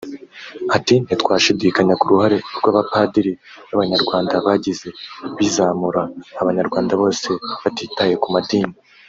[0.75, 3.31] Ati “Ntitwashidikanya ku ruhare rw’abapadiri
[3.67, 4.87] b’Abanyarwanda bagize
[5.37, 6.01] bizamura
[6.41, 7.29] abanyarwanda bose
[7.61, 8.73] batitaye ku madini